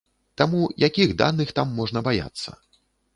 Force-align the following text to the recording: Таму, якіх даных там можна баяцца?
Таму, 0.41 0.61
якіх 0.87 1.13
даных 1.21 1.51
там 1.59 1.75
можна 1.81 2.03
баяцца? 2.09 2.49